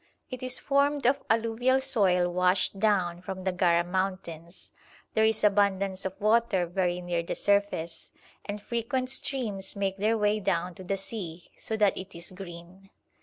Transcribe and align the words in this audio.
It 0.31 0.41
is 0.41 0.59
formed 0.59 1.05
of 1.05 1.21
alluvial 1.29 1.79
soil 1.79 2.27
washed 2.27 2.79
down 2.79 3.21
from 3.21 3.41
the 3.43 3.51
Gara 3.51 3.83
mountains; 3.83 4.71
there 5.13 5.23
is 5.23 5.43
abundance 5.43 6.05
of 6.05 6.19
water 6.19 6.65
very 6.65 7.01
near 7.01 7.21
the 7.21 7.35
surface, 7.35 8.11
and 8.43 8.59
frequent 8.59 9.11
streams 9.11 9.75
make 9.75 9.97
their 9.97 10.17
way 10.17 10.39
down 10.39 10.73
to 10.73 10.83
the 10.83 10.97
sea, 10.97 11.51
so 11.55 11.77
that 11.77 11.95
it 11.95 12.15
is 12.17 12.31
green. 12.31 12.89